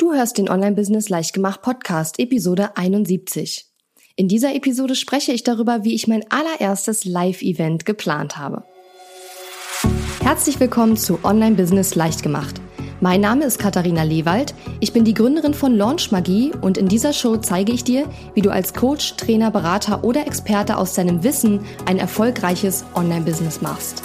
[0.00, 3.66] Du hörst den Online-Business Leichtgemacht Podcast, Episode 71.
[4.14, 8.62] In dieser Episode spreche ich darüber, wie ich mein allererstes Live-Event geplant habe.
[10.20, 12.60] Herzlich willkommen zu Online-Business Leichtgemacht.
[13.00, 17.12] Mein Name ist Katharina Lewald, ich bin die Gründerin von Launch Magie und in dieser
[17.12, 21.66] Show zeige ich dir, wie du als Coach, Trainer, Berater oder Experte aus deinem Wissen
[21.86, 24.04] ein erfolgreiches Online-Business machst.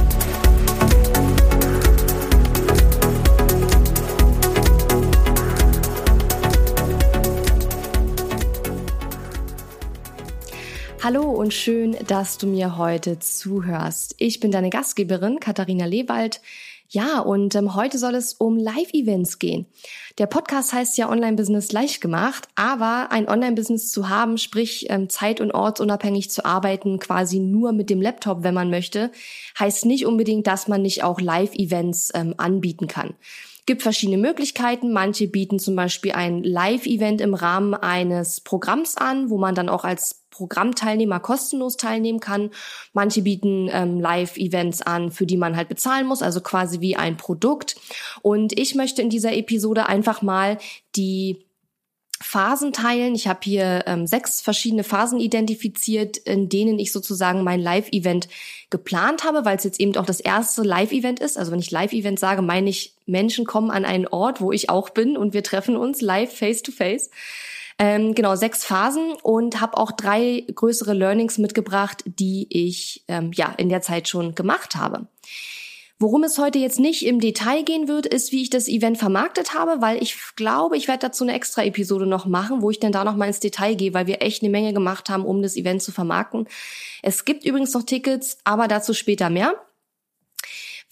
[11.03, 14.13] Hallo und schön, dass du mir heute zuhörst.
[14.19, 16.41] Ich bin deine Gastgeberin Katharina Lewald.
[16.89, 19.65] Ja, und ähm, heute soll es um Live-Events gehen.
[20.19, 25.41] Der Podcast heißt ja Online-Business leicht gemacht, aber ein Online-Business zu haben, sprich ähm, zeit-
[25.41, 29.11] und ortsunabhängig zu arbeiten, quasi nur mit dem Laptop, wenn man möchte,
[29.59, 33.15] heißt nicht unbedingt, dass man nicht auch Live-Events ähm, anbieten kann
[33.65, 34.91] gibt verschiedene Möglichkeiten.
[34.91, 39.83] Manche bieten zum Beispiel ein Live-Event im Rahmen eines Programms an, wo man dann auch
[39.83, 42.51] als Programmteilnehmer kostenlos teilnehmen kann.
[42.93, 47.17] Manche bieten ähm, Live-Events an, für die man halt bezahlen muss, also quasi wie ein
[47.17, 47.75] Produkt.
[48.21, 50.57] Und ich möchte in dieser Episode einfach mal
[50.95, 51.45] die
[52.21, 53.15] Phasen teilen.
[53.15, 58.29] Ich habe hier ähm, sechs verschiedene Phasen identifiziert, in denen ich sozusagen mein Live-Event
[58.69, 61.37] geplant habe, weil es jetzt eben auch das erste Live-Event ist.
[61.37, 64.91] Also wenn ich Live-Event sage, meine ich, Menschen kommen an einen Ort, wo ich auch
[64.91, 67.09] bin und wir treffen uns live face-to-face.
[67.09, 67.11] face
[67.83, 73.55] ähm, genau, sechs Phasen und habe auch drei größere Learnings mitgebracht, die ich ähm, ja
[73.57, 75.07] in der Zeit schon gemacht habe.
[76.01, 79.53] Worum es heute jetzt nicht im Detail gehen wird, ist, wie ich das Event vermarktet
[79.53, 82.91] habe, weil ich glaube, ich werde dazu eine extra Episode noch machen, wo ich dann
[82.91, 85.55] da noch mal ins Detail gehe, weil wir echt eine Menge gemacht haben, um das
[85.55, 86.47] Event zu vermarkten.
[87.03, 89.53] Es gibt übrigens noch Tickets, aber dazu später mehr.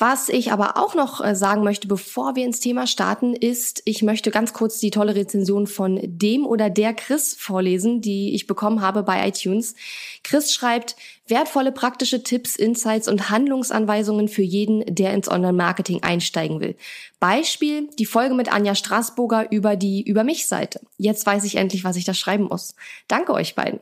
[0.01, 4.01] Was ich aber auch noch äh, sagen möchte, bevor wir ins Thema starten, ist, ich
[4.01, 8.79] möchte ganz kurz die tolle Rezension von dem oder der Chris vorlesen, die ich bekommen
[8.79, 9.75] habe bei iTunes.
[10.23, 10.95] Chris schreibt,
[11.27, 16.77] wertvolle praktische Tipps, Insights und Handlungsanweisungen für jeden, der ins Online-Marketing einsteigen will.
[17.19, 20.79] Beispiel, die Folge mit Anja Straßburger über die Über mich Seite.
[20.97, 22.73] Jetzt weiß ich endlich, was ich da schreiben muss.
[23.09, 23.81] Danke euch beiden.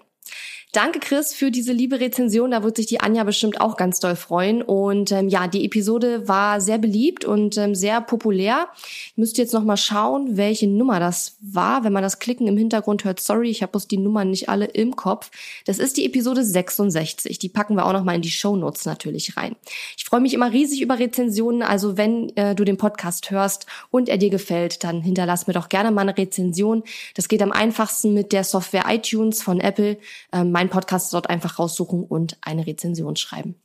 [0.73, 2.51] Danke, Chris, für diese liebe Rezension.
[2.51, 4.61] Da wird sich die Anja bestimmt auch ganz doll freuen.
[4.61, 8.67] Und ähm, ja, die Episode war sehr beliebt und ähm, sehr populär.
[8.75, 11.85] Ich müsste jetzt noch mal schauen, welche Nummer das war.
[11.85, 14.65] Wenn man das Klicken im Hintergrund hört, sorry, ich habe bloß die Nummern nicht alle
[14.65, 15.31] im Kopf.
[15.65, 17.39] Das ist die Episode 66.
[17.39, 19.55] Die packen wir auch noch mal in die Show Notes natürlich rein.
[19.95, 21.63] Ich freue mich immer riesig über Rezensionen.
[21.63, 25.69] Also wenn äh, du den Podcast hörst und er dir gefällt, dann hinterlass mir doch
[25.69, 26.83] gerne mal eine Rezension.
[27.15, 29.97] Das geht am einfachsten mit der Software iTunes von Apple.
[30.33, 33.55] Ähm, meinen Podcast dort einfach raussuchen und eine Rezension schreiben.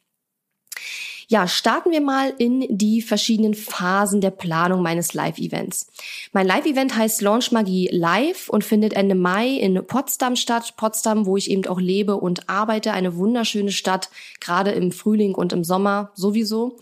[1.29, 5.87] Ja, starten wir mal in die verschiedenen Phasen der Planung meines Live-Events.
[6.33, 10.75] Mein Live-Event heißt Launch Magie Live und findet Ende Mai in Potsdam statt.
[10.77, 12.93] Potsdam, wo ich eben auch lebe und arbeite.
[12.93, 16.77] Eine wunderschöne Stadt, gerade im Frühling und im Sommer sowieso.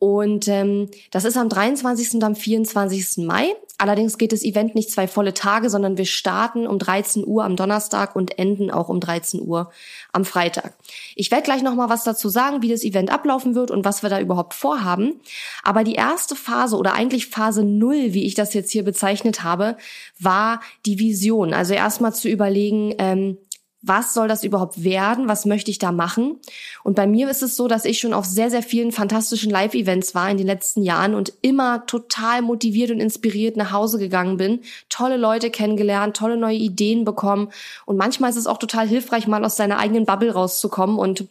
[0.00, 2.14] Und ähm, das ist am 23.
[2.14, 3.18] und am 24.
[3.18, 3.54] Mai.
[3.76, 7.54] Allerdings geht das Event nicht zwei volle Tage, sondern wir starten um 13 Uhr am
[7.54, 9.70] Donnerstag und enden auch um 13 Uhr
[10.12, 10.72] am Freitag.
[11.16, 14.02] Ich werde gleich noch mal was dazu sagen, wie das Event ablaufen wird und was
[14.02, 15.20] wir da überhaupt vorhaben.
[15.62, 19.76] Aber die erste Phase oder eigentlich Phase null, wie ich das jetzt hier bezeichnet habe,
[20.18, 21.52] war die Vision.
[21.52, 23.36] Also erstmal zu überlegen, ähm,
[23.82, 25.26] was soll das überhaupt werden?
[25.26, 26.38] Was möchte ich da machen?
[26.84, 30.14] Und bei mir ist es so, dass ich schon auf sehr, sehr vielen fantastischen Live-Events
[30.14, 34.60] war in den letzten Jahren und immer total motiviert und inspiriert nach Hause gegangen bin,
[34.90, 37.50] tolle Leute kennengelernt, tolle neue Ideen bekommen.
[37.86, 41.24] Und manchmal ist es auch total hilfreich, mal aus seiner eigenen Bubble rauszukommen und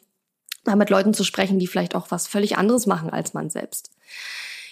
[0.65, 3.91] mal mit Leuten zu sprechen, die vielleicht auch was völlig anderes machen als man selbst.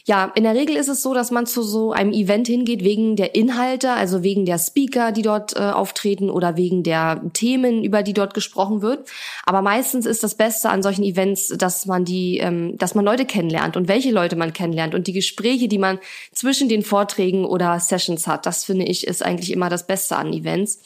[0.08, 3.18] Ja, in der Regel ist es so, dass man zu so einem Event hingeht wegen
[3.18, 8.04] der Inhalte, also wegen der Speaker, die dort äh, auftreten oder wegen der Themen, über
[8.04, 9.10] die dort gesprochen wird.
[9.46, 13.26] Aber meistens ist das Beste an solchen Events, dass man die, ähm, dass man Leute
[13.26, 16.00] kennenlernt und welche Leute man kennenlernt und die Gespräche, die man
[16.32, 18.46] zwischen den Vorträgen oder Sessions hat.
[18.46, 20.80] Das finde ich ist eigentlich immer das Beste an Events.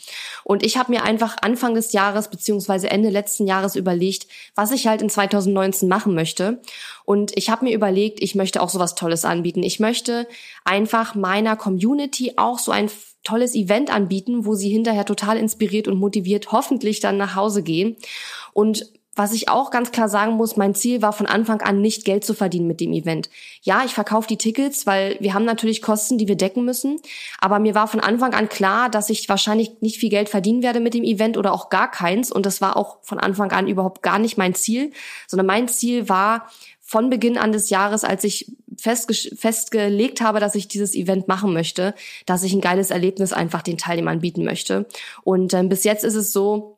[0.43, 4.25] Und ich habe mir einfach Anfang des Jahres beziehungsweise Ende letzten Jahres überlegt,
[4.55, 6.59] was ich halt in 2019 machen möchte.
[7.05, 9.63] Und ich habe mir überlegt, ich möchte auch sowas Tolles anbieten.
[9.63, 10.27] Ich möchte
[10.63, 12.89] einfach meiner Community auch so ein
[13.23, 17.97] tolles Event anbieten, wo sie hinterher total inspiriert und motiviert hoffentlich dann nach Hause gehen.
[18.53, 22.05] Und was ich auch ganz klar sagen muss, mein Ziel war von Anfang an nicht
[22.05, 23.29] Geld zu verdienen mit dem Event.
[23.61, 26.99] Ja, ich verkaufe die Tickets, weil wir haben natürlich Kosten, die wir decken müssen.
[27.39, 30.79] Aber mir war von Anfang an klar, dass ich wahrscheinlich nicht viel Geld verdienen werde
[30.79, 32.31] mit dem Event oder auch gar keins.
[32.31, 34.91] Und das war auch von Anfang an überhaupt gar nicht mein Ziel,
[35.27, 36.47] sondern mein Ziel war,
[36.79, 41.93] von Beginn an des Jahres, als ich festgelegt habe, dass ich dieses Event machen möchte,
[42.25, 44.87] dass ich ein geiles Erlebnis einfach den Teilnehmern bieten möchte.
[45.23, 46.77] Und ähm, bis jetzt ist es so,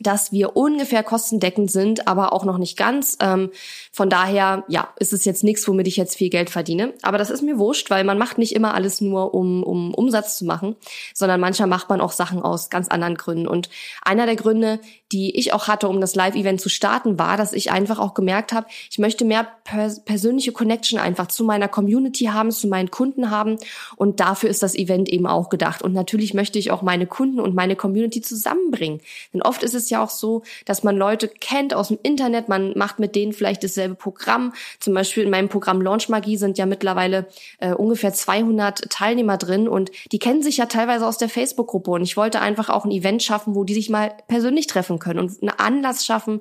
[0.00, 3.16] dass wir ungefähr kostendeckend sind, aber auch noch nicht ganz.
[3.20, 3.50] Ähm,
[3.92, 6.94] von daher, ja, ist es jetzt nichts, womit ich jetzt viel Geld verdiene.
[7.02, 10.38] Aber das ist mir wurscht, weil man macht nicht immer alles nur, um, um Umsatz
[10.38, 10.76] zu machen,
[11.14, 13.48] sondern manchmal macht man auch Sachen aus ganz anderen Gründen.
[13.48, 13.68] Und
[14.02, 14.80] einer der Gründe,
[15.10, 18.52] die ich auch hatte, um das Live-Event zu starten, war, dass ich einfach auch gemerkt
[18.52, 23.30] habe, ich möchte mehr pers persönliche Connection einfach zu meiner Community haben, zu meinen Kunden
[23.30, 23.56] haben.
[23.96, 25.82] Und dafür ist das Event eben auch gedacht.
[25.82, 29.00] Und natürlich möchte ich auch meine Kunden und meine Community zusammenbringen.
[29.32, 32.76] Denn oft ist es ja auch so, dass man Leute kennt aus dem Internet, man
[32.76, 34.52] macht mit denen vielleicht dasselbe Programm.
[34.80, 39.68] Zum Beispiel in meinem Programm Launch Magie sind ja mittlerweile äh, ungefähr 200 Teilnehmer drin
[39.68, 42.90] und die kennen sich ja teilweise aus der Facebook-Gruppe und ich wollte einfach auch ein
[42.90, 46.40] Event schaffen, wo die sich mal persönlich treffen können und einen Anlass schaffen,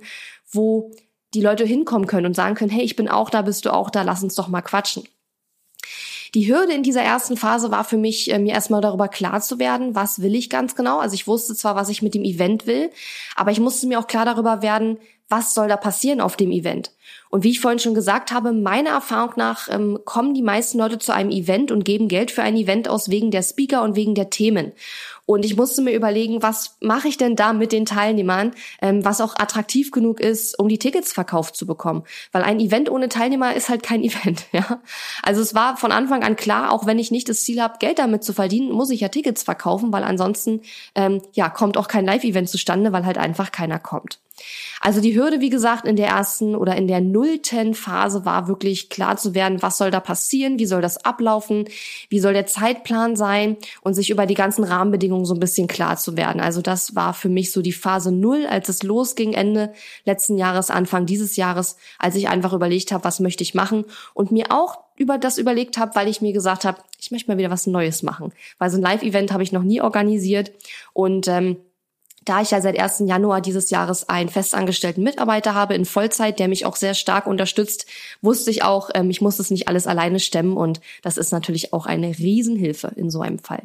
[0.51, 0.91] wo
[1.33, 3.89] die Leute hinkommen können und sagen können, hey, ich bin auch da, bist du auch
[3.89, 5.03] da, lass uns doch mal quatschen.
[6.33, 9.59] Die Hürde in dieser ersten Phase war für mich, äh, mir erstmal darüber klar zu
[9.59, 11.00] werden, was will ich ganz genau.
[11.00, 12.89] Also ich wusste zwar, was ich mit dem Event will,
[13.35, 14.97] aber ich musste mir auch klar darüber werden,
[15.29, 16.91] was soll da passieren auf dem Event.
[17.29, 20.97] Und wie ich vorhin schon gesagt habe, meiner Erfahrung nach ähm, kommen die meisten Leute
[20.97, 24.15] zu einem Event und geben Geld für ein Event aus wegen der Speaker und wegen
[24.15, 24.71] der Themen.
[25.25, 29.19] Und ich musste mir überlegen, was mache ich denn da mit den Teilnehmern, ähm, was
[29.19, 32.03] auch attraktiv genug ist, um die Tickets verkauft zu bekommen.
[32.31, 34.45] Weil ein Event ohne Teilnehmer ist halt kein Event.
[34.53, 34.81] Ja?
[35.21, 38.00] Also es war von Anfang an klar, auch wenn ich nicht das Ziel habe, Geld
[38.00, 40.62] damit zu verdienen, muss ich ja Tickets verkaufen, weil ansonsten
[40.95, 44.19] ähm, ja kommt auch kein Live-Event zustande, weil halt einfach keiner kommt.
[44.81, 48.89] Also die Hürde, wie gesagt, in der ersten oder in der nullten Phase war wirklich
[48.89, 51.66] klar zu werden, was soll da passieren, wie soll das ablaufen,
[52.10, 55.98] wie soll der Zeitplan sein und sich über die ganzen Rahmenbedingungen so ein bisschen klar
[55.98, 56.42] zu werden.
[56.42, 59.74] Also das war für mich so die Phase null, als es losging Ende
[60.06, 64.31] letzten Jahres, Anfang dieses Jahres, als ich einfach überlegt habe, was möchte ich machen und
[64.31, 67.51] mir auch über das überlegt habe, weil ich mir gesagt habe, ich möchte mal wieder
[67.51, 68.34] was Neues machen.
[68.57, 70.51] Weil so ein Live-Event habe ich noch nie organisiert
[70.94, 71.57] und ähm,
[72.27, 73.03] da ich ja seit 1.
[73.06, 77.85] Januar dieses Jahres einen festangestellten Mitarbeiter habe in Vollzeit, der mich auch sehr stark unterstützt,
[78.21, 81.74] wusste ich auch, ähm, ich muss das nicht alles alleine stemmen und das ist natürlich
[81.74, 83.63] auch eine Riesenhilfe in so einem Fall.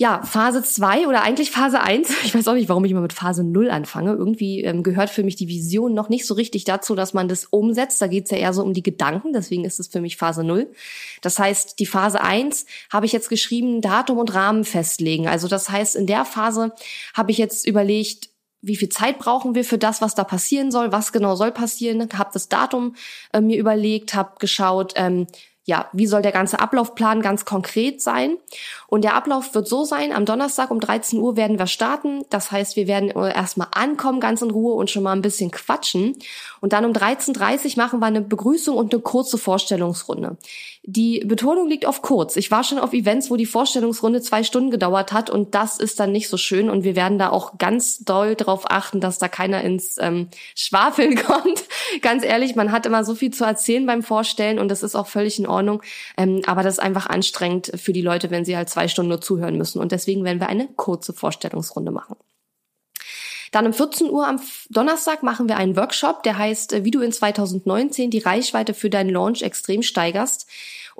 [0.00, 3.12] Ja, Phase 2 oder eigentlich Phase 1, ich weiß auch nicht, warum ich immer mit
[3.12, 4.12] Phase 0 anfange.
[4.12, 7.44] Irgendwie ähm, gehört für mich die Vision noch nicht so richtig dazu, dass man das
[7.44, 8.00] umsetzt.
[8.00, 10.72] Da geht's ja eher so um die Gedanken, deswegen ist es für mich Phase 0.
[11.20, 15.28] Das heißt, die Phase 1 habe ich jetzt geschrieben, Datum und Rahmen festlegen.
[15.28, 16.72] Also das heißt, in der Phase
[17.12, 18.30] habe ich jetzt überlegt,
[18.62, 22.08] wie viel Zeit brauchen wir für das, was da passieren soll, was genau soll passieren,
[22.14, 22.94] habe das Datum
[23.34, 25.26] äh, mir überlegt, habe geschaut, ähm,
[25.70, 28.38] ja, wie soll der ganze Ablaufplan ganz konkret sein?
[28.90, 32.24] Und der Ablauf wird so sein, am Donnerstag um 13 Uhr werden wir starten.
[32.28, 36.16] Das heißt, wir werden erstmal ankommen, ganz in Ruhe und schon mal ein bisschen quatschen.
[36.60, 40.36] Und dann um 13.30 Uhr machen wir eine Begrüßung und eine kurze Vorstellungsrunde.
[40.82, 42.36] Die Betonung liegt auf kurz.
[42.36, 46.00] Ich war schon auf Events, wo die Vorstellungsrunde zwei Stunden gedauert hat und das ist
[46.00, 49.28] dann nicht so schön und wir werden da auch ganz doll darauf achten, dass da
[49.28, 51.64] keiner ins ähm, Schwafeln kommt.
[52.00, 55.06] ganz ehrlich, man hat immer so viel zu erzählen beim Vorstellen und das ist auch
[55.06, 55.82] völlig in Ordnung.
[56.16, 59.20] Ähm, aber das ist einfach anstrengend für die Leute, wenn sie halt zwei Stunden nur
[59.20, 62.16] zuhören müssen und deswegen werden wir eine kurze Vorstellungsrunde machen.
[63.50, 67.00] Dann um 14 Uhr am Donnerstag machen wir einen Workshop, der heißt, äh, wie du
[67.00, 70.48] in 2019 die Reichweite für deinen Launch extrem steigerst.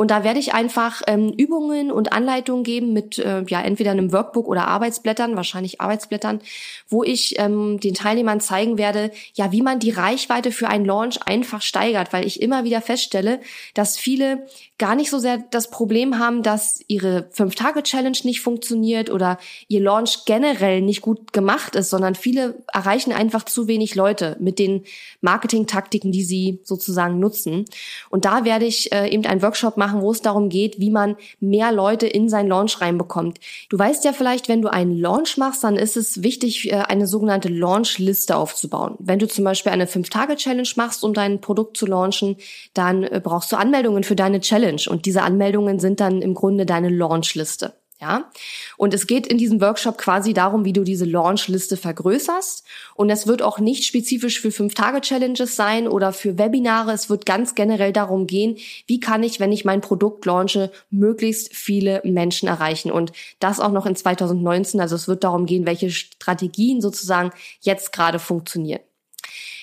[0.00, 4.12] Und da werde ich einfach ähm, Übungen und Anleitungen geben mit äh, ja entweder einem
[4.12, 6.40] Workbook oder Arbeitsblättern, wahrscheinlich Arbeitsblättern,
[6.88, 11.19] wo ich ähm, den Teilnehmern zeigen werde, ja, wie man die Reichweite für einen Launch
[11.26, 13.40] einfach steigert, weil ich immer wieder feststelle,
[13.75, 14.47] dass viele
[14.78, 19.38] gar nicht so sehr das Problem haben, dass ihre Fünf-Tage-Challenge nicht funktioniert oder
[19.69, 22.39] ihr Launch generell nicht gut gemacht ist, sondern viele
[22.73, 24.85] erreichen einfach zu wenig Leute mit den
[25.20, 27.64] Marketing-Taktiken, die sie sozusagen nutzen.
[28.11, 31.16] Und da werde ich äh, eben einen Workshop machen, wo es darum geht, wie man
[31.38, 33.38] mehr Leute in sein Launch reinbekommt.
[33.68, 37.06] Du weißt ja vielleicht, wenn du einen Launch machst, dann ist es wichtig, äh, eine
[37.06, 38.97] sogenannte Launch-Liste aufzubauen.
[38.99, 42.37] Wenn du zum Beispiel eine Fünf-Tage-Challenge machst, um dein Produkt zu launchen,
[42.75, 44.40] dann äh, brauchst du Anmeldungen für deine.
[44.40, 47.75] Challenge und diese Anmeldungen sind dann im Grunde deine Launchliste.
[48.00, 48.30] Ja,
[48.78, 52.64] und es geht in diesem Workshop quasi darum, wie du diese Launchliste vergrößerst.
[52.95, 56.92] Und es wird auch nicht spezifisch für Fünf-Tage-Challenges sein oder für Webinare.
[56.92, 61.54] Es wird ganz generell darum gehen, wie kann ich, wenn ich mein Produkt launche, möglichst
[61.54, 62.90] viele Menschen erreichen.
[62.90, 64.80] Und das auch noch in 2019.
[64.80, 68.80] Also es wird darum gehen, welche Strategien sozusagen jetzt gerade funktionieren.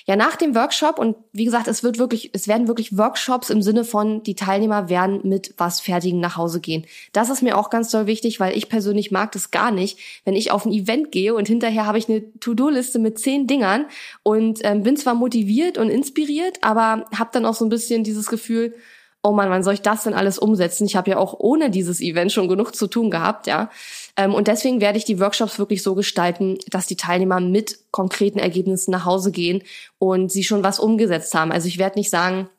[0.10, 3.62] Ja, nach dem Workshop und wie gesagt, es wird wirklich, es werden wirklich Workshops im
[3.62, 6.86] Sinne von, die Teilnehmer werden mit was Fertigen nach Hause gehen.
[7.12, 10.34] Das ist mir auch ganz doll wichtig, weil ich persönlich mag das gar nicht, wenn
[10.34, 13.88] ich auf ein Event gehe und hinterher habe ich eine To-Do-Liste mit zehn Dingern
[14.24, 18.28] und ähm, bin zwar motiviert und inspiriert, aber habe dann auch so ein bisschen dieses
[18.28, 18.76] Gefühl,
[19.24, 20.86] oh man, wann soll ich das denn alles umsetzen?
[20.86, 23.70] Ich habe ja auch ohne dieses Event schon genug zu tun gehabt, ja.
[24.17, 28.39] Ähm, und deswegen werde ich die Workshops wirklich so gestalten, dass die Teilnehmer mit konkreten
[28.39, 29.63] Ergebnissen nach Hause gehen
[30.00, 31.51] und sie schon was umgesetzt haben.
[31.51, 32.50] Also ich werde nicht sagen,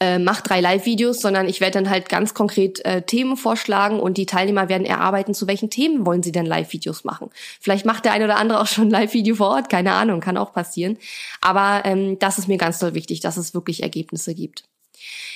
[0.00, 4.16] äh, mach drei Live-Videos, sondern ich werde dann halt ganz konkret äh, Themen vorschlagen und
[4.16, 7.30] die Teilnehmer werden erarbeiten, zu welchen Themen wollen sie denn Live-Videos machen.
[7.60, 10.36] Vielleicht macht der eine oder andere auch schon ein Live-Video vor Ort, keine Ahnung, kann
[10.36, 10.98] auch passieren.
[11.40, 14.67] Aber ähm, das ist mir ganz toll wichtig, dass es wirklich Ergebnisse gibt.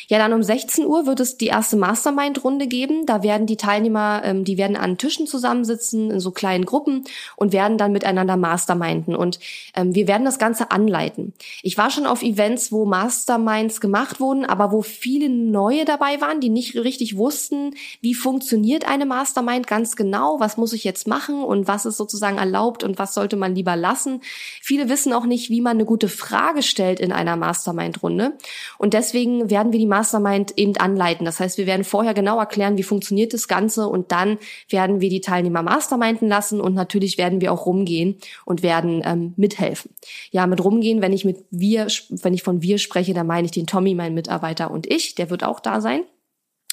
[0.09, 3.07] Ja, dann um 16 Uhr wird es die erste Mastermind-Runde geben.
[3.07, 7.05] Da werden die Teilnehmer, ähm, die werden an Tischen zusammensitzen in so kleinen Gruppen
[7.37, 9.15] und werden dann miteinander masterminden.
[9.15, 9.39] Und
[9.75, 11.33] ähm, wir werden das Ganze anleiten.
[11.63, 16.41] Ich war schon auf Events, wo Masterminds gemacht wurden, aber wo viele neue dabei waren,
[16.41, 21.43] die nicht richtig wussten, wie funktioniert eine Mastermind ganz genau, was muss ich jetzt machen
[21.43, 24.21] und was ist sozusagen erlaubt und was sollte man lieber lassen.
[24.61, 28.37] Viele wissen auch nicht, wie man eine gute Frage stellt in einer Mastermind-Runde.
[28.79, 31.25] Und deswegen werden wir die Mastermind eben anleiten.
[31.25, 34.39] Das heißt, wir werden vorher genau erklären, wie funktioniert das Ganze und dann
[34.69, 39.35] werden wir die Teilnehmer masterminden lassen und natürlich werden wir auch rumgehen und werden ähm,
[39.37, 39.95] mithelfen.
[40.31, 43.53] Ja, mit rumgehen, wenn ich mit wir, wenn ich von wir spreche, dann meine ich
[43.53, 46.03] den Tommy, mein Mitarbeiter und ich, der wird auch da sein.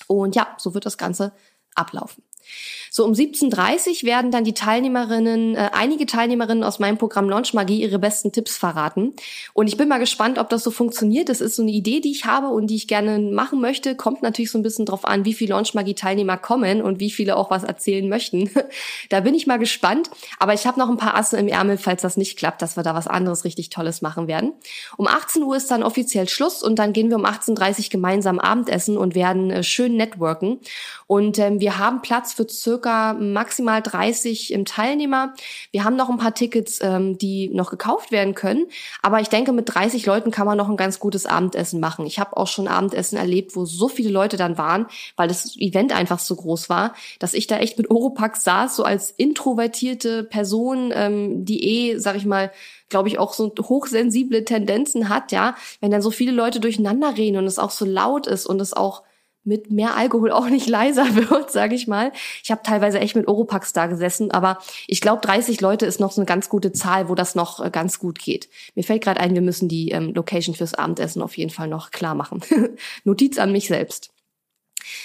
[0.08, 1.34] Und ja, so wird das Ganze
[1.76, 2.24] ablaufen.
[2.92, 7.82] So um 17.30 werden dann die Teilnehmerinnen, äh, einige Teilnehmerinnen aus meinem Programm Launch Magie
[7.82, 9.14] ihre besten Tipps verraten.
[9.54, 11.30] Und ich bin mal gespannt, ob das so funktioniert.
[11.30, 13.96] Das ist so eine Idee, die ich habe und die ich gerne machen möchte.
[13.96, 17.12] Kommt natürlich so ein bisschen drauf an, wie viele Launch Magie Teilnehmer kommen und wie
[17.12, 18.50] viele auch was erzählen möchten.
[19.10, 20.10] da bin ich mal gespannt.
[20.40, 22.84] Aber ich habe noch ein paar Asse im Ärmel, falls das nicht klappt, dass wir
[22.84, 24.54] da was anderes richtig Tolles machen werden.
[24.98, 28.40] Um 18 Uhr ist dann offiziell Schluss und dann gehen wir um 18.30 Uhr gemeinsam
[28.40, 30.60] Abendessen und werden äh, schön networken.
[31.08, 35.34] Und ähm, wir haben Platz für circa maximal 30 Teilnehmer.
[35.72, 38.68] Wir haben noch ein paar Tickets, ähm, die noch gekauft werden können.
[39.02, 42.06] Aber ich denke, mit 30 Leuten kann man noch ein ganz gutes Abendessen machen.
[42.06, 44.86] Ich habe auch schon Abendessen erlebt, wo so viele Leute dann waren,
[45.18, 48.84] weil das Event einfach so groß war, dass ich da echt mit Oropax saß, so
[48.84, 52.52] als introvertierte Person, ähm, die eh, sag ich mal,
[52.88, 57.38] glaube ich, auch so hochsensible Tendenzen hat, ja, wenn dann so viele Leute durcheinander reden
[57.38, 59.04] und es auch so laut ist und es auch
[59.50, 62.14] mit mehr Alkohol auch nicht leiser wird, sage ich mal.
[62.44, 66.12] Ich habe teilweise echt mit Oropax da gesessen, aber ich glaube 30 Leute ist noch
[66.12, 68.48] so eine ganz gute Zahl, wo das noch äh, ganz gut geht.
[68.76, 71.92] Mir fällt gerade ein, wir müssen die ähm, Location fürs Abendessen auf jeden Fall noch
[71.92, 72.42] klar machen.
[73.04, 74.12] Notiz an mich selbst.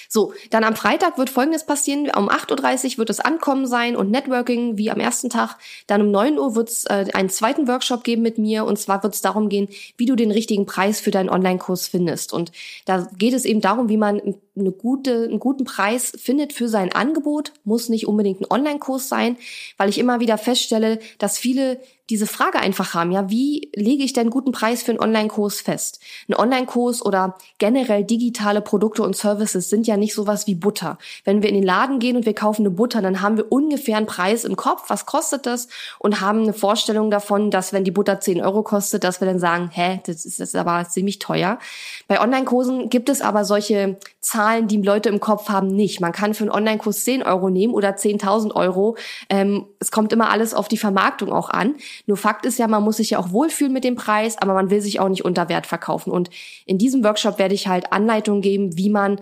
[0.08, 2.10] So, dann am Freitag wird Folgendes passieren.
[2.16, 5.56] Um 8.30 Uhr wird es Ankommen sein und Networking wie am ersten Tag.
[5.86, 9.02] Dann um 9 Uhr wird es äh, einen zweiten Workshop geben mit mir und zwar
[9.02, 12.32] wird es darum gehen, wie du den richtigen Preis für deinen Online-Kurs findest.
[12.32, 12.52] Und
[12.84, 14.20] da geht es eben darum, wie man
[14.56, 17.52] eine gute, einen guten Preis findet für sein Angebot.
[17.64, 19.36] Muss nicht unbedingt ein Online-Kurs sein,
[19.76, 24.12] weil ich immer wieder feststelle, dass viele diese Frage einfach haben, ja, wie lege ich
[24.12, 26.00] denn guten Preis für einen Online-Kurs fest?
[26.28, 30.98] Ein Online-Kurs oder generell digitale Produkte und Services sind ja nicht sowas wie Butter.
[31.24, 33.96] Wenn wir in den Laden gehen und wir kaufen eine Butter, dann haben wir ungefähr
[33.96, 35.68] einen Preis im Kopf, was kostet das?
[35.98, 39.38] Und haben eine Vorstellung davon, dass wenn die Butter 10 Euro kostet, dass wir dann
[39.38, 41.58] sagen, hä, das ist, das ist aber ziemlich teuer.
[42.06, 46.02] Bei Online-Kursen gibt es aber solche Zahlen, die Leute im Kopf haben, nicht.
[46.02, 48.96] Man kann für einen Online-Kurs 10 Euro nehmen oder 10.000 Euro.
[49.30, 51.76] Ähm, es kommt immer alles auf die Vermarktung auch an.
[52.06, 54.70] Nur Fakt ist ja, man muss sich ja auch wohlfühlen mit dem Preis, aber man
[54.70, 56.10] will sich auch nicht unter Wert verkaufen.
[56.10, 56.30] Und
[56.66, 59.20] in diesem Workshop werde ich halt Anleitungen geben, wie man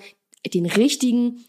[0.52, 1.44] den richtigen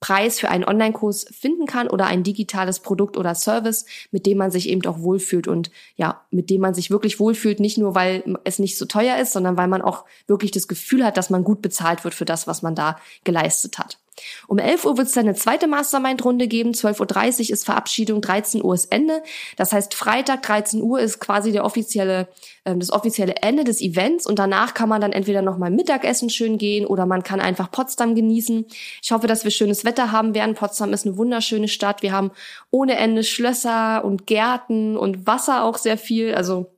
[0.00, 4.50] Preis für einen Online-Kurs finden kann oder ein digitales Produkt oder Service, mit dem man
[4.50, 8.22] sich eben auch wohlfühlt und ja, mit dem man sich wirklich wohlfühlt, nicht nur weil
[8.44, 11.42] es nicht so teuer ist, sondern weil man auch wirklich das Gefühl hat, dass man
[11.42, 13.98] gut bezahlt wird für das, was man da geleistet hat.
[14.46, 16.72] Um 11 Uhr wird es dann eine zweite Mastermind-Runde geben.
[16.72, 19.22] 12.30 Uhr ist Verabschiedung, 13 Uhr ist Ende.
[19.56, 22.28] Das heißt, Freitag 13 Uhr ist quasi der offizielle,
[22.64, 26.58] äh, das offizielle Ende des Events und danach kann man dann entweder nochmal Mittagessen schön
[26.58, 28.66] gehen oder man kann einfach Potsdam genießen.
[29.02, 30.54] Ich hoffe, dass wir schönes Wetter haben werden.
[30.54, 32.02] Potsdam ist eine wunderschöne Stadt.
[32.02, 32.30] Wir haben
[32.70, 36.34] ohne Ende Schlösser und Gärten und Wasser auch sehr viel.
[36.34, 36.70] Also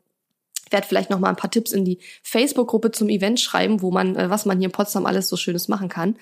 [0.71, 4.17] werde vielleicht noch mal ein paar Tipps in die Facebook-Gruppe zum Event schreiben, wo man,
[4.17, 6.17] äh, was man hier in Potsdam alles so Schönes machen kann.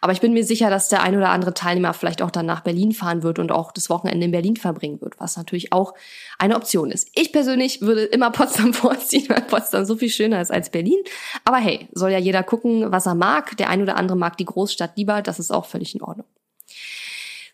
[0.00, 2.60] Aber ich bin mir sicher, dass der ein oder andere Teilnehmer vielleicht auch dann nach
[2.60, 5.94] Berlin fahren wird und auch das Wochenende in Berlin verbringen wird, was natürlich auch
[6.38, 7.08] eine Option ist.
[7.14, 10.98] Ich persönlich würde immer Potsdam vorziehen, weil Potsdam so viel schöner ist als Berlin.
[11.44, 13.56] Aber hey, soll ja jeder gucken, was er mag.
[13.56, 15.22] Der ein oder andere mag die Großstadt lieber.
[15.22, 16.26] Das ist auch völlig in Ordnung.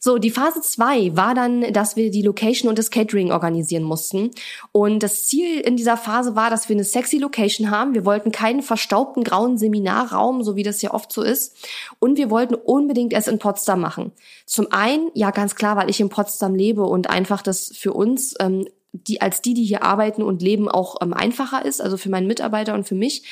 [0.03, 4.31] So, die Phase zwei war dann, dass wir die Location und das Catering organisieren mussten.
[4.73, 7.93] Und das Ziel in dieser Phase war, dass wir eine sexy Location haben.
[7.93, 11.55] Wir wollten keinen verstaubten grauen Seminarraum, so wie das ja oft so ist.
[11.99, 14.13] Und wir wollten unbedingt es in Potsdam machen.
[14.47, 18.35] Zum einen, ja ganz klar, weil ich in Potsdam lebe und einfach das für uns
[18.41, 22.11] ähm, die als die, die hier arbeiten und leben, auch ähm, einfacher ist, also für
[22.11, 23.23] meinen Mitarbeiter und für mich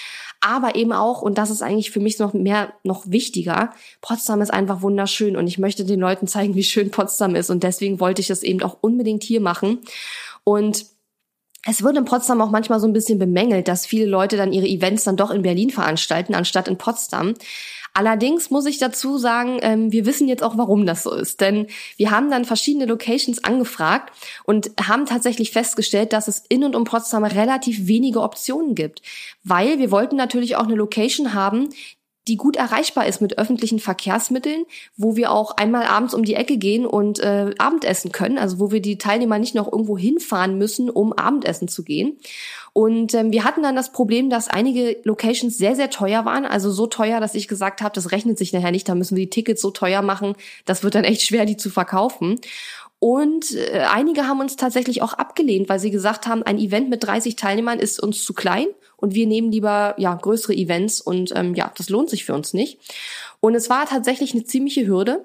[0.40, 4.52] aber eben auch, und das ist eigentlich für mich noch mehr, noch wichtiger, Potsdam ist
[4.52, 8.20] einfach wunderschön und ich möchte den Leuten zeigen, wie schön Potsdam ist und deswegen wollte
[8.20, 9.80] ich das eben auch unbedingt hier machen
[10.44, 10.86] und
[11.66, 14.66] es wird in Potsdam auch manchmal so ein bisschen bemängelt, dass viele Leute dann ihre
[14.66, 17.34] Events dann doch in Berlin veranstalten, anstatt in Potsdam.
[17.98, 21.40] Allerdings muss ich dazu sagen, ähm, wir wissen jetzt auch, warum das so ist.
[21.40, 24.12] Denn wir haben dann verschiedene Locations angefragt
[24.44, 29.02] und haben tatsächlich festgestellt, dass es in und um Potsdam relativ wenige Optionen gibt.
[29.42, 31.70] Weil wir wollten natürlich auch eine Location haben,
[32.28, 34.64] die gut erreichbar ist mit öffentlichen Verkehrsmitteln,
[34.96, 38.70] wo wir auch einmal abends um die Ecke gehen und äh, Abendessen können, also wo
[38.70, 42.18] wir die Teilnehmer nicht noch irgendwo hinfahren müssen, um Abendessen zu gehen.
[42.72, 46.70] Und ähm, wir hatten dann das Problem, dass einige Locations sehr, sehr teuer waren, also
[46.70, 49.30] so teuer, dass ich gesagt habe, das rechnet sich nachher nicht, da müssen wir die
[49.30, 52.38] Tickets so teuer machen, das wird dann echt schwer, die zu verkaufen.
[53.00, 57.04] Und äh, einige haben uns tatsächlich auch abgelehnt, weil sie gesagt haben, ein Event mit
[57.04, 61.54] 30 Teilnehmern ist uns zu klein und wir nehmen lieber ja größere Events und ähm,
[61.54, 62.80] ja, das lohnt sich für uns nicht.
[63.40, 65.24] Und es war tatsächlich eine ziemliche Hürde.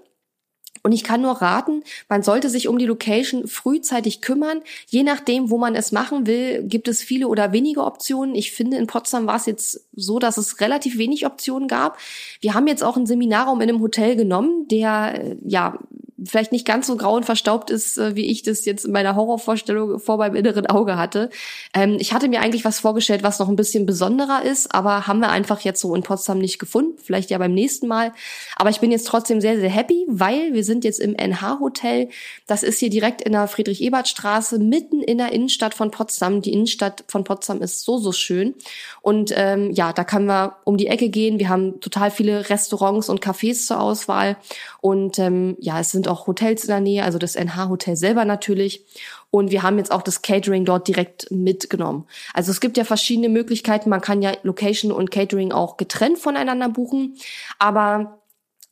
[0.85, 4.61] Und ich kann nur raten, man sollte sich um die Location frühzeitig kümmern.
[4.87, 8.35] Je nachdem, wo man es machen will, gibt es viele oder wenige Optionen.
[8.35, 11.97] Ich finde, in Potsdam war es jetzt so, dass es relativ wenig Optionen gab.
[12.41, 15.79] Wir haben jetzt auch einen Seminarraum in einem Hotel genommen, der äh, ja
[16.25, 19.15] vielleicht nicht ganz so grau und verstaubt ist, äh, wie ich das jetzt in meiner
[19.15, 21.29] Horrorvorstellung vor meinem inneren Auge hatte.
[21.73, 25.19] Ähm, ich hatte mir eigentlich was vorgestellt, was noch ein bisschen besonderer ist, aber haben
[25.19, 26.97] wir einfach jetzt so in Potsdam nicht gefunden.
[27.01, 28.13] Vielleicht ja beim nächsten Mal.
[28.55, 32.09] Aber ich bin jetzt trotzdem sehr, sehr happy, weil wir sind jetzt im NH-Hotel.
[32.47, 36.41] Das ist hier direkt in der Friedrich-Ebert-Straße, mitten in der Innenstadt von Potsdam.
[36.41, 38.55] Die Innenstadt von Potsdam ist so, so schön.
[39.01, 41.39] Und ähm, ja, da können wir um die Ecke gehen.
[41.39, 44.37] Wir haben total viele Restaurants und Cafés zur Auswahl.
[44.83, 48.84] Und ähm, ja, es sind auch Hotels in der Nähe, also das NH-Hotel selber natürlich.
[49.31, 52.05] Und wir haben jetzt auch das Catering dort direkt mitgenommen.
[52.34, 53.89] Also es gibt ja verschiedene Möglichkeiten.
[53.89, 57.15] Man kann ja Location und Catering auch getrennt voneinander buchen.
[57.60, 58.19] Aber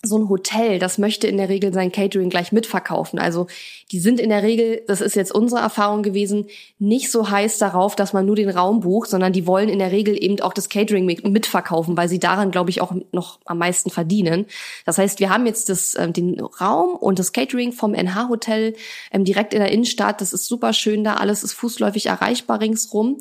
[0.03, 3.19] so ein Hotel, das möchte in der Regel sein Catering gleich mitverkaufen.
[3.19, 3.45] Also
[3.91, 6.47] die sind in der Regel, das ist jetzt unsere Erfahrung gewesen,
[6.79, 9.91] nicht so heiß darauf, dass man nur den Raum bucht, sondern die wollen in der
[9.91, 13.91] Regel eben auch das Catering mitverkaufen, weil sie daran, glaube ich, auch noch am meisten
[13.91, 14.47] verdienen.
[14.87, 18.73] Das heißt, wir haben jetzt das, äh, den Raum und das Catering vom NH Hotel
[19.11, 20.19] ähm, direkt in der Innenstadt.
[20.19, 23.17] Das ist super schön da, alles ist fußläufig erreichbar ringsrum.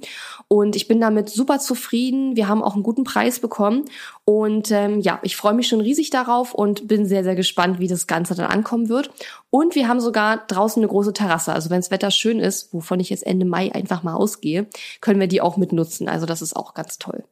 [0.49, 2.37] Und ich bin damit super zufrieden.
[2.37, 3.85] Wir haben auch einen guten Preis bekommen.
[4.31, 7.89] Und ähm, ja, ich freue mich schon riesig darauf und bin sehr, sehr gespannt, wie
[7.89, 9.11] das Ganze dann ankommen wird.
[9.51, 11.53] Und wir haben sogar draußen eine große Terrasse.
[11.53, 14.69] Also wenn das Wetter schön ist, wovon ich jetzt Ende Mai einfach mal ausgehe,
[15.01, 16.09] können wir die auch mitnutzen.
[16.09, 17.25] Also das ist auch ganz toll.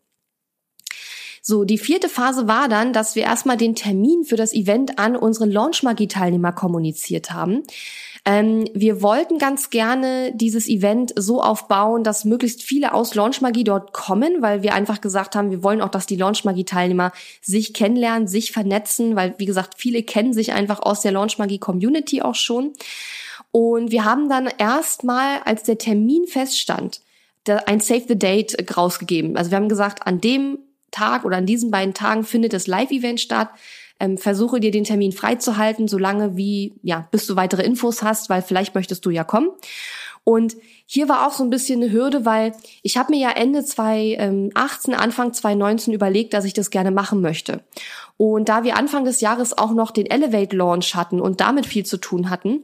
[1.41, 5.15] So, die vierte Phase war dann, dass wir erstmal den Termin für das Event an
[5.15, 7.63] unsere Launch Magie Teilnehmer kommuniziert haben.
[8.25, 13.93] Ähm, wir wollten ganz gerne dieses Event so aufbauen, dass möglichst viele aus Launchmagie dort
[13.93, 18.53] kommen, weil wir einfach gesagt haben, wir wollen auch, dass die Launchmagie-Teilnehmer sich kennenlernen, sich
[18.53, 22.73] vernetzen, weil, wie gesagt, viele kennen sich einfach aus der Launchmagie-Community auch schon.
[23.51, 27.01] Und wir haben dann erstmal, als der Termin feststand,
[27.67, 29.37] ein Save the Date rausgegeben.
[29.37, 30.59] Also wir haben gesagt, an dem
[30.91, 33.51] Tag oder an diesen beiden Tagen findet das Live-Event statt
[34.01, 38.43] ähm, versuche dir den Termin freizuhalten, solange wie, ja, bis du weitere Infos hast, weil
[38.43, 39.51] vielleicht möchtest du ja kommen.
[40.25, 43.65] Und hier war auch so ein bisschen eine Hürde, weil ich habe mir ja Ende
[43.65, 47.65] 2018, Anfang 2019 überlegt, dass ich das gerne machen möchte.
[48.19, 51.87] Und da wir Anfang des Jahres auch noch den Elevate Launch hatten und damit viel
[51.87, 52.63] zu tun hatten,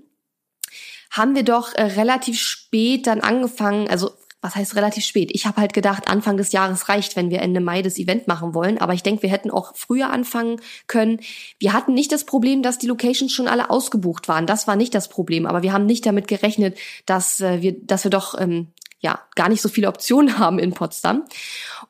[1.10, 4.10] haben wir doch äh, relativ spät dann angefangen, also
[4.44, 5.30] was heißt relativ spät?
[5.32, 8.52] Ich habe halt gedacht, Anfang des Jahres reicht, wenn wir Ende Mai das Event machen
[8.52, 8.76] wollen.
[8.76, 11.20] Aber ich denke, wir hätten auch früher anfangen können.
[11.58, 14.46] Wir hatten nicht das Problem, dass die Locations schon alle ausgebucht waren.
[14.46, 15.46] Das war nicht das Problem.
[15.46, 16.76] Aber wir haben nicht damit gerechnet,
[17.06, 18.66] dass äh, wir, dass wir doch ähm,
[19.00, 21.24] ja gar nicht so viele Optionen haben in Potsdam.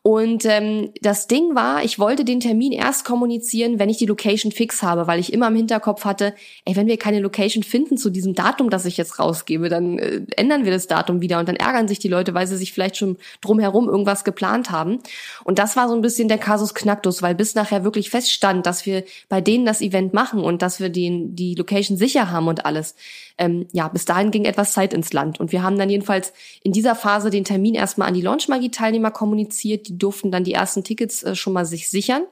[0.06, 4.52] Und ähm, das Ding war, ich wollte den Termin erst kommunizieren, wenn ich die Location
[4.52, 6.34] fix habe, weil ich immer im Hinterkopf hatte,
[6.66, 10.20] ey, wenn wir keine Location finden zu diesem Datum, das ich jetzt rausgebe, dann äh,
[10.36, 12.98] ändern wir das Datum wieder und dann ärgern sich die Leute, weil sie sich vielleicht
[12.98, 14.98] schon drumherum irgendwas geplant haben.
[15.42, 18.84] Und das war so ein bisschen der Kasus Knacktus, weil bis nachher wirklich feststand, dass
[18.84, 22.66] wir bei denen das Event machen und dass wir den, die Location sicher haben und
[22.66, 22.94] alles.
[23.36, 25.40] Ähm, ja, bis dahin ging etwas Zeit ins Land.
[25.40, 28.70] Und wir haben dann jedenfalls in dieser Phase den Termin erstmal an die Launch Magie
[28.70, 29.88] Teilnehmer kommuniziert.
[29.88, 32.22] Die durften dann die ersten Tickets äh, schon mal sich sichern.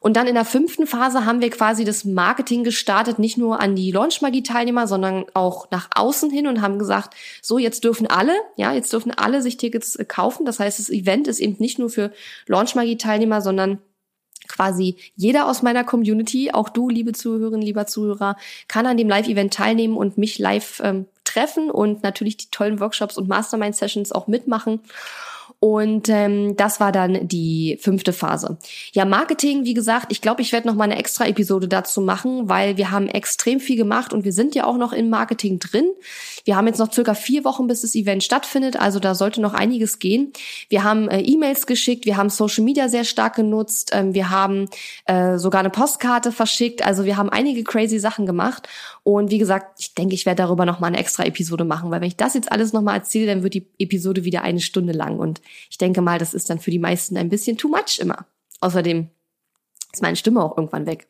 [0.00, 3.74] Und dann in der fünften Phase haben wir quasi das Marketing gestartet, nicht nur an
[3.74, 8.72] die Launchmagie-Teilnehmer, sondern auch nach außen hin und haben gesagt, so jetzt dürfen alle, ja,
[8.72, 10.46] jetzt dürfen alle sich Tickets äh, kaufen.
[10.46, 12.12] Das heißt, das Event ist eben nicht nur für
[12.46, 13.78] Launchmagie-Teilnehmer, sondern
[14.48, 19.54] quasi jeder aus meiner Community, auch du, liebe Zuhörerinnen, lieber Zuhörer, kann an dem Live-Event
[19.54, 24.80] teilnehmen und mich live ähm, treffen und natürlich die tollen Workshops und Mastermind-Sessions auch mitmachen.
[25.60, 28.58] Und ähm, das war dann die fünfte Phase.
[28.92, 32.48] Ja, Marketing, wie gesagt, ich glaube, ich werde noch mal eine extra Episode dazu machen,
[32.48, 35.90] weil wir haben extrem viel gemacht und wir sind ja auch noch im Marketing drin.
[36.44, 39.52] Wir haben jetzt noch circa vier Wochen, bis das Event stattfindet, also da sollte noch
[39.52, 40.32] einiges gehen.
[40.68, 44.68] Wir haben äh, E-Mails geschickt, wir haben Social Media sehr stark genutzt, ähm, wir haben
[45.06, 48.68] äh, sogar eine Postkarte verschickt, also wir haben einige crazy Sachen gemacht.
[49.02, 52.00] Und wie gesagt, ich denke, ich werde darüber noch mal eine extra Episode machen, weil
[52.00, 54.92] wenn ich das jetzt alles noch mal erzähle, dann wird die Episode wieder eine Stunde
[54.92, 57.98] lang und ich denke mal, das ist dann für die meisten ein bisschen too much
[57.98, 58.26] immer.
[58.60, 59.08] Außerdem
[59.92, 61.08] ist meine Stimme auch irgendwann weg.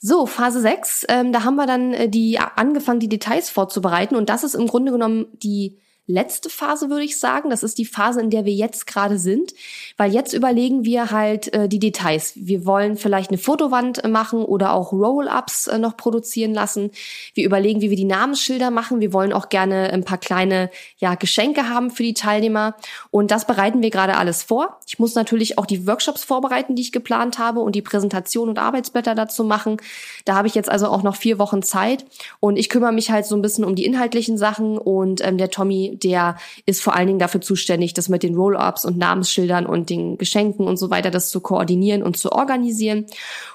[0.00, 4.28] So, Phase 6, ähm, da haben wir dann äh, die angefangen, die Details vorzubereiten und
[4.28, 7.50] das ist im Grunde genommen die letzte Phase, würde ich sagen.
[7.50, 9.54] Das ist die Phase, in der wir jetzt gerade sind,
[9.96, 12.32] weil jetzt überlegen wir halt äh, die Details.
[12.34, 16.90] Wir wollen vielleicht eine Fotowand machen oder auch Roll-ups äh, noch produzieren lassen.
[17.34, 19.00] Wir überlegen, wie wir die Namensschilder machen.
[19.00, 22.74] Wir wollen auch gerne ein paar kleine ja, Geschenke haben für die Teilnehmer
[23.10, 24.80] und das bereiten wir gerade alles vor.
[24.86, 28.58] Ich muss natürlich auch die Workshops vorbereiten, die ich geplant habe und die Präsentation und
[28.58, 29.76] Arbeitsblätter dazu machen.
[30.24, 32.04] Da habe ich jetzt also auch noch vier Wochen Zeit
[32.40, 35.50] und ich kümmere mich halt so ein bisschen um die inhaltlichen Sachen und ähm, der
[35.50, 39.90] Tommy der ist vor allen Dingen dafür zuständig, das mit den Roll-ups und Namensschildern und
[39.90, 43.06] den Geschenken und so weiter, das zu koordinieren und zu organisieren.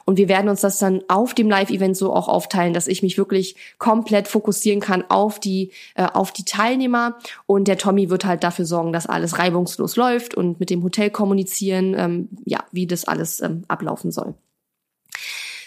[0.05, 3.17] Und wir werden uns das dann auf dem Live-Event so auch aufteilen, dass ich mich
[3.17, 7.17] wirklich komplett fokussieren kann auf die, äh, auf die Teilnehmer.
[7.45, 11.09] Und der Tommy wird halt dafür sorgen, dass alles reibungslos läuft und mit dem Hotel
[11.09, 14.35] kommunizieren, ähm, ja, wie das alles ähm, ablaufen soll.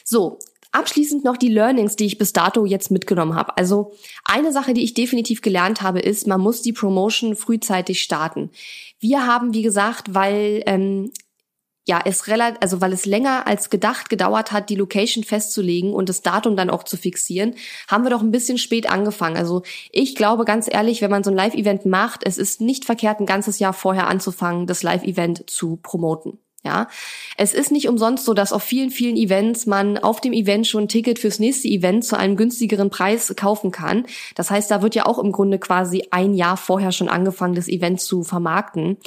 [0.04, 0.38] So,
[0.72, 3.56] Abschließend noch die Learnings, die ich bis dato jetzt mitgenommen habe.
[3.56, 3.92] Also
[4.24, 8.50] eine Sache, die ich definitiv gelernt habe, ist, man muss die Promotion frühzeitig starten.
[9.00, 11.10] Wir haben, wie gesagt, weil ähm,
[11.88, 16.08] ja, es relativ, also weil es länger als gedacht gedauert hat, die Location festzulegen und
[16.08, 17.54] das Datum dann auch zu fixieren,
[17.88, 19.36] haben wir doch ein bisschen spät angefangen.
[19.36, 23.18] Also ich glaube ganz ehrlich, wenn man so ein Live-Event macht, es ist nicht verkehrt,
[23.18, 26.38] ein ganzes Jahr vorher anzufangen, das Live-Event zu promoten.
[26.62, 26.88] Ja,
[27.38, 30.84] es ist nicht umsonst so, dass auf vielen, vielen Events man auf dem Event schon
[30.84, 34.04] ein Ticket fürs nächste Event zu einem günstigeren Preis kaufen kann.
[34.34, 37.66] Das heißt, da wird ja auch im Grunde quasi ein Jahr vorher schon angefangen, das
[37.66, 38.98] Event zu vermarkten.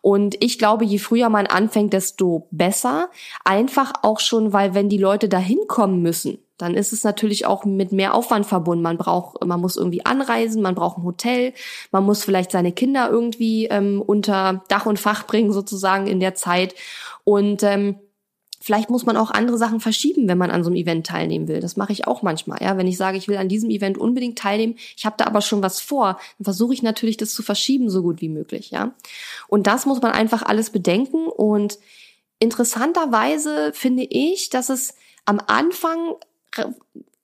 [0.00, 3.10] Und ich glaube, je früher man anfängt, desto besser.
[3.44, 7.64] Einfach auch schon, weil wenn die Leute da hinkommen müssen, dann ist es natürlich auch
[7.64, 8.82] mit mehr Aufwand verbunden.
[8.82, 11.54] Man braucht, man muss irgendwie anreisen, man braucht ein Hotel,
[11.90, 16.34] man muss vielleicht seine Kinder irgendwie ähm, unter Dach und Fach bringen sozusagen in der
[16.34, 16.74] Zeit
[17.24, 17.96] und ähm,
[18.62, 21.58] Vielleicht muss man auch andere Sachen verschieben, wenn man an so einem Event teilnehmen will.
[21.58, 22.62] Das mache ich auch manchmal.
[22.62, 25.40] Ja, wenn ich sage, ich will an diesem Event unbedingt teilnehmen, ich habe da aber
[25.40, 28.70] schon was vor, dann versuche ich natürlich, das zu verschieben, so gut wie möglich.
[28.70, 28.94] Ja,
[29.48, 31.26] und das muss man einfach alles bedenken.
[31.26, 31.80] Und
[32.38, 36.14] interessanterweise finde ich, dass es am Anfang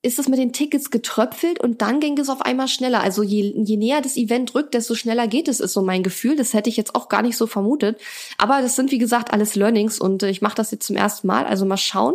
[0.00, 3.00] ist es mit den Tickets getröpfelt und dann ging es auf einmal schneller.
[3.02, 6.36] Also je, je näher das Event rückt, desto schneller geht es, ist so mein Gefühl.
[6.36, 8.00] Das hätte ich jetzt auch gar nicht so vermutet.
[8.38, 11.26] Aber das sind, wie gesagt, alles Learnings und äh, ich mache das jetzt zum ersten
[11.26, 11.44] Mal.
[11.44, 12.14] Also mal schauen.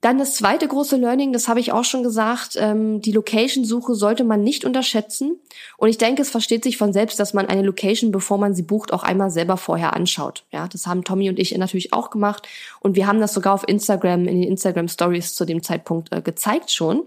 [0.00, 4.22] Dann das zweite große Learning, das habe ich auch schon gesagt, ähm, die Location-Suche sollte
[4.22, 5.40] man nicht unterschätzen.
[5.76, 8.62] Und ich denke, es versteht sich von selbst, dass man eine Location, bevor man sie
[8.62, 10.44] bucht, auch einmal selber vorher anschaut.
[10.52, 12.46] Ja, das haben Tommy und ich natürlich auch gemacht.
[12.78, 16.22] Und wir haben das sogar auf Instagram, in den Instagram Stories zu dem Zeitpunkt äh,
[16.22, 17.02] gezeigt schon.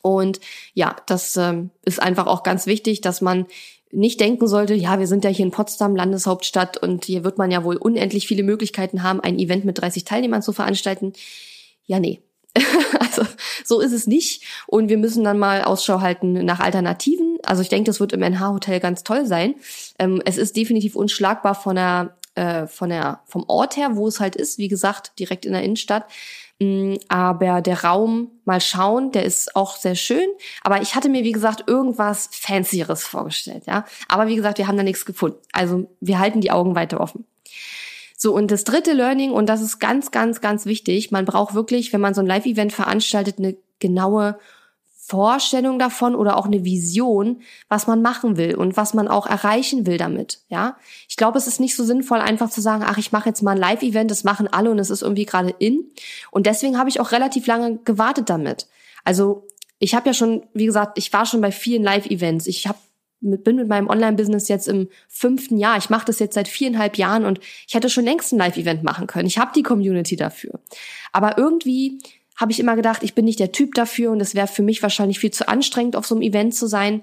[0.00, 0.40] Und
[0.72, 3.44] ja, das ähm, ist einfach auch ganz wichtig, dass man
[3.90, 7.50] nicht denken sollte, ja, wir sind ja hier in Potsdam, Landeshauptstadt, und hier wird man
[7.50, 11.12] ja wohl unendlich viele Möglichkeiten haben, ein Event mit 30 Teilnehmern zu veranstalten
[11.88, 12.22] ja, nee.
[13.00, 13.22] also
[13.64, 14.44] so ist es nicht.
[14.66, 17.38] Und wir müssen dann mal Ausschau halten nach Alternativen.
[17.44, 19.54] Also ich denke, das wird im NH-Hotel ganz toll sein.
[19.98, 24.20] Ähm, es ist definitiv unschlagbar von der, äh, von der, vom Ort her, wo es
[24.20, 24.58] halt ist.
[24.58, 26.04] Wie gesagt, direkt in der Innenstadt.
[26.60, 30.28] Mm, aber der Raum, mal schauen, der ist auch sehr schön.
[30.62, 33.84] Aber ich hatte mir, wie gesagt, irgendwas Fancyeres vorgestellt, ja.
[34.08, 35.38] Aber wie gesagt, wir haben da nichts gefunden.
[35.52, 37.24] Also wir halten die Augen weiter offen.
[38.20, 41.92] So, und das dritte Learning, und das ist ganz, ganz, ganz wichtig, man braucht wirklich,
[41.92, 44.38] wenn man so ein Live-Event veranstaltet, eine genaue
[45.08, 49.86] Vorstellung davon oder auch eine Vision, was man machen will und was man auch erreichen
[49.86, 50.40] will damit.
[50.48, 50.76] Ja,
[51.08, 53.52] ich glaube, es ist nicht so sinnvoll, einfach zu sagen, ach, ich mache jetzt mal
[53.52, 55.84] ein Live-Event, das machen alle und es ist irgendwie gerade in.
[56.32, 58.66] Und deswegen habe ich auch relativ lange gewartet damit.
[59.04, 59.46] Also
[59.78, 62.48] ich habe ja schon, wie gesagt, ich war schon bei vielen Live-Events.
[62.48, 62.78] Ich habe
[63.20, 65.76] mit, bin mit meinem Online-Business jetzt im fünften Jahr.
[65.78, 69.06] Ich mache das jetzt seit viereinhalb Jahren und ich hätte schon längst ein Live-Event machen
[69.06, 69.26] können.
[69.26, 70.60] Ich habe die Community dafür.
[71.12, 71.98] Aber irgendwie
[72.36, 74.82] habe ich immer gedacht, ich bin nicht der Typ dafür und es wäre für mich
[74.82, 77.02] wahrscheinlich viel zu anstrengend, auf so einem Event zu sein.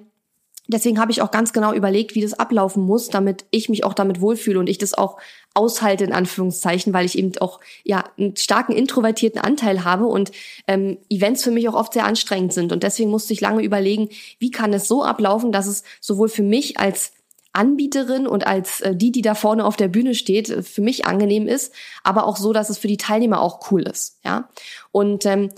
[0.68, 3.94] Deswegen habe ich auch ganz genau überlegt, wie das ablaufen muss, damit ich mich auch
[3.94, 5.18] damit wohlfühle und ich das auch
[5.54, 10.32] aushalte in Anführungszeichen, weil ich eben auch ja einen starken introvertierten Anteil habe und
[10.68, 14.10] ähm, Events für mich auch oft sehr anstrengend sind und deswegen musste ich lange überlegen,
[14.40, 17.14] wie kann es so ablaufen, dass es sowohl für mich als
[17.54, 21.06] Anbieterin und als äh, die, die da vorne auf der Bühne steht, äh, für mich
[21.06, 21.74] angenehm ist,
[22.04, 24.50] aber auch so, dass es für die Teilnehmer auch cool ist, ja.
[24.92, 25.52] Und ähm,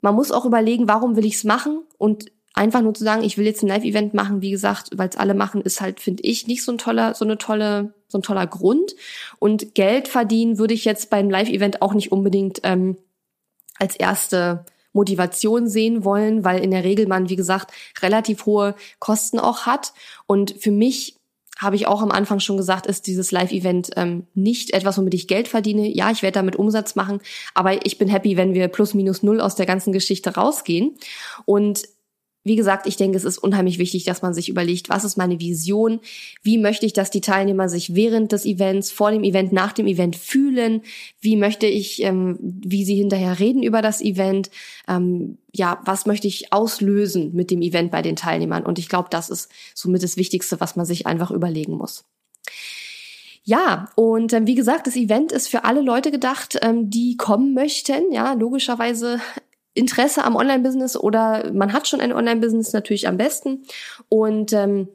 [0.00, 3.36] man muss auch überlegen, warum will ich es machen und einfach nur zu sagen, ich
[3.36, 6.46] will jetzt ein Live-Event machen, wie gesagt, weil es alle machen, ist halt, finde ich,
[6.46, 8.94] nicht so ein toller, so eine tolle, so ein toller Grund.
[9.38, 12.96] Und Geld verdienen würde ich jetzt beim Live-Event auch nicht unbedingt ähm,
[13.78, 19.40] als erste Motivation sehen wollen, weil in der Regel man, wie gesagt, relativ hohe Kosten
[19.40, 19.92] auch hat.
[20.26, 21.16] Und für mich
[21.58, 25.26] habe ich auch am Anfang schon gesagt, ist dieses Live-Event ähm, nicht etwas, womit ich
[25.28, 25.88] Geld verdiene.
[25.88, 27.20] Ja, ich werde damit Umsatz machen,
[27.54, 30.94] aber ich bin happy, wenn wir plus minus null aus der ganzen Geschichte rausgehen.
[31.44, 31.82] Und
[32.44, 35.40] wie gesagt, ich denke, es ist unheimlich wichtig, dass man sich überlegt, was ist meine
[35.40, 36.00] Vision?
[36.42, 39.86] Wie möchte ich, dass die Teilnehmer sich während des Events, vor dem Event, nach dem
[39.86, 40.82] Event fühlen?
[41.20, 44.50] Wie möchte ich, ähm, wie sie hinterher reden über das Event?
[44.86, 48.66] Ähm, ja, was möchte ich auslösen mit dem Event bei den Teilnehmern?
[48.66, 52.04] Und ich glaube, das ist somit das Wichtigste, was man sich einfach überlegen muss.
[53.46, 57.54] Ja, und ähm, wie gesagt, das Event ist für alle Leute gedacht, ähm, die kommen
[57.54, 58.12] möchten.
[58.12, 59.18] Ja, logischerweise
[59.74, 63.64] Interesse am Online-Business oder man hat schon ein Online-Business natürlich am besten.
[64.08, 64.88] Und ähm,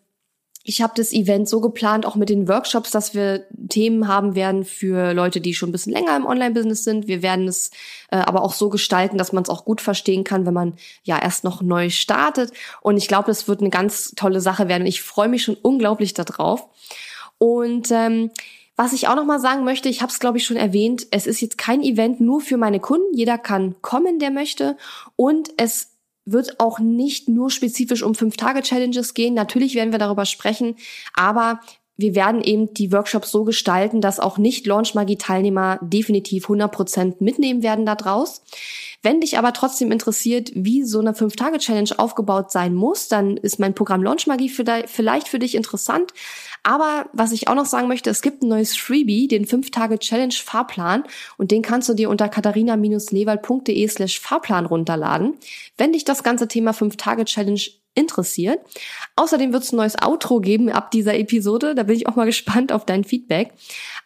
[0.64, 4.66] ich habe das Event so geplant, auch mit den Workshops, dass wir Themen haben werden
[4.66, 7.08] für Leute, die schon ein bisschen länger im Online-Business sind.
[7.08, 7.72] Wir werden es
[8.12, 11.20] äh, aber auch so gestalten, dass man es auch gut verstehen kann, wenn man ja
[11.20, 12.52] erst noch neu startet.
[12.82, 14.86] Und ich glaube, das wird eine ganz tolle Sache werden.
[14.86, 16.68] Ich freue mich schon unglaublich darauf.
[17.38, 18.30] Und ähm,
[18.80, 21.28] was ich auch noch mal sagen möchte, ich habe es glaube ich schon erwähnt, es
[21.28, 23.14] ist jetzt kein Event nur für meine Kunden.
[23.14, 24.78] Jeder kann kommen, der möchte.
[25.18, 29.34] Und es wird auch nicht nur spezifisch um fünf Tage Challenges gehen.
[29.34, 30.78] Natürlich werden wir darüber sprechen,
[31.14, 31.60] aber
[32.00, 36.72] wir werden eben die Workshops so gestalten, dass auch nicht Launch Magie Teilnehmer definitiv 100
[36.72, 38.42] Prozent mitnehmen werden da draus.
[39.02, 43.74] Wenn dich aber trotzdem interessiert, wie so eine 5-Tage-Challenge aufgebaut sein muss, dann ist mein
[43.74, 46.14] Programm Launch Magie vielleicht für dich interessant.
[46.64, 51.04] Aber was ich auch noch sagen möchte, es gibt ein neues Freebie, den 5-Tage-Challenge-Fahrplan
[51.38, 55.36] und den kannst du dir unter katharina-lewald.de slash Fahrplan runterladen.
[55.78, 57.62] Wenn dich das ganze Thema 5-Tage-Challenge
[58.00, 58.60] interessiert.
[59.16, 61.76] Außerdem wird es ein neues Outro geben ab dieser Episode.
[61.76, 63.54] Da bin ich auch mal gespannt auf dein Feedback.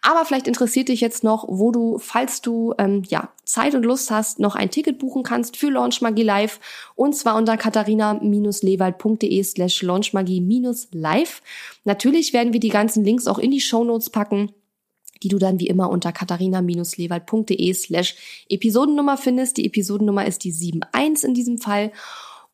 [0.01, 4.11] Aber vielleicht interessiert dich jetzt noch, wo du, falls du ähm, ja Zeit und Lust
[4.11, 6.59] hast, noch ein Ticket buchen kannst für Launch Magie Live
[6.95, 11.41] und zwar unter katharina-lewald.de slash launchmagie-live.
[11.83, 14.51] Natürlich werden wir die ganzen Links auch in die Show Notes packen
[15.23, 18.15] die du dann wie immer unter katharina-lewald.de slash
[18.49, 19.57] Episodennummer findest.
[19.57, 21.91] Die Episodennummer ist die 7.1 in diesem Fall.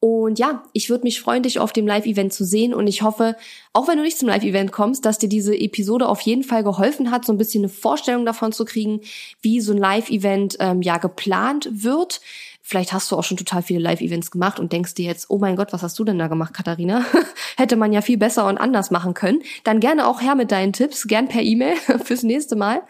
[0.02, 2.74] Und ja, ich würde mich freuen, dich auf dem Live-Event zu sehen.
[2.74, 3.36] Und ich hoffe,
[3.74, 7.12] auch wenn du nicht zum Live-Event kommst, dass dir diese Episode auf jeden Fall geholfen
[7.12, 9.02] hat, so ein bisschen eine Vorstellung davon zu kriegen,
[9.42, 12.22] wie so ein Live-Event ähm, ja geplant wird.
[12.70, 15.56] Vielleicht hast du auch schon total viele Live-Events gemacht und denkst dir jetzt, oh mein
[15.56, 17.04] Gott, was hast du denn da gemacht, Katharina?
[17.58, 19.42] Hätte man ja viel besser und anders machen können.
[19.64, 22.84] Dann gerne auch her mit deinen Tipps, gern per E-Mail fürs nächste Mal.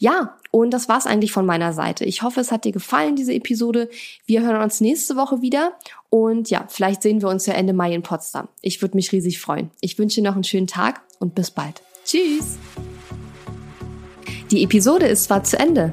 [0.00, 2.04] Ja, und das war's eigentlich von meiner Seite.
[2.04, 3.88] Ich hoffe, es hat dir gefallen, diese Episode.
[4.26, 5.74] Wir hören uns nächste Woche wieder.
[6.10, 8.48] Und ja, vielleicht sehen wir uns ja Ende Mai in Potsdam.
[8.60, 9.70] Ich würde mich riesig freuen.
[9.80, 11.80] Ich wünsche dir noch einen schönen Tag und bis bald.
[12.04, 12.58] Tschüss!
[14.50, 15.92] Die Episode ist zwar zu Ende,